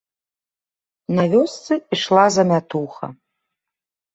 [1.19, 3.05] На вёсцы ішла замятуха.